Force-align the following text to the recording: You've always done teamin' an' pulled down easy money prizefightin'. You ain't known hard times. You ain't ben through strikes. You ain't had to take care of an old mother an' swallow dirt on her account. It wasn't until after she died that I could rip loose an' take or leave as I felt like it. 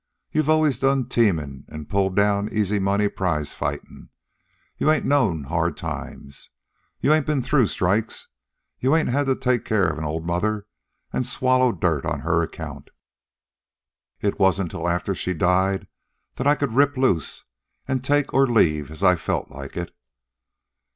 You've 0.31 0.49
always 0.49 0.79
done 0.79 1.05
teamin' 1.09 1.65
an' 1.69 1.85
pulled 1.85 2.15
down 2.15 2.51
easy 2.51 2.79
money 2.79 3.07
prizefightin'. 3.07 4.09
You 4.79 4.89
ain't 4.91 5.05
known 5.05 5.43
hard 5.43 5.77
times. 5.77 6.49
You 7.01 7.13
ain't 7.13 7.27
ben 7.27 7.43
through 7.43 7.67
strikes. 7.67 8.27
You 8.79 8.95
ain't 8.95 9.09
had 9.09 9.27
to 9.27 9.35
take 9.35 9.63
care 9.63 9.87
of 9.89 9.99
an 9.99 10.03
old 10.03 10.25
mother 10.25 10.65
an' 11.13 11.23
swallow 11.23 11.71
dirt 11.71 12.03
on 12.03 12.21
her 12.21 12.41
account. 12.41 12.89
It 14.21 14.39
wasn't 14.39 14.73
until 14.73 14.89
after 14.89 15.13
she 15.13 15.35
died 15.35 15.85
that 16.33 16.47
I 16.47 16.55
could 16.55 16.73
rip 16.73 16.97
loose 16.97 17.43
an' 17.87 17.99
take 17.99 18.33
or 18.33 18.47
leave 18.47 18.89
as 18.89 19.03
I 19.03 19.15
felt 19.15 19.51
like 19.51 19.77
it. 19.77 19.95